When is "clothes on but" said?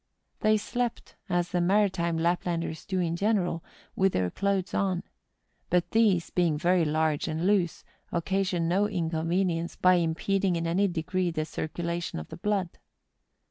4.31-5.91